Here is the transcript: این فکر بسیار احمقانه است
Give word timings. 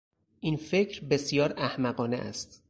این 0.39 0.57
فکر 0.57 1.05
بسیار 1.05 1.53
احمقانه 1.57 2.17
است 2.17 2.59